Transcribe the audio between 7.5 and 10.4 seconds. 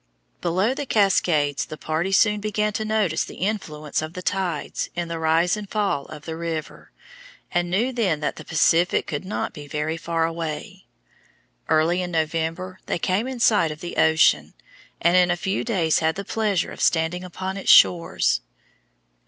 and knew then that the Pacific could not be very far